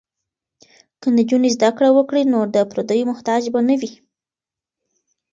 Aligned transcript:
که 1.01 1.07
نجونې 1.17 1.49
زده 1.55 1.69
کړې 1.77 1.89
وکړي 1.93 2.23
نو 2.31 2.39
د 2.55 2.57
پردیو 2.71 3.09
محتاج 3.11 3.41
به 3.53 3.59
نه 3.67 3.75
وي. 3.81 3.91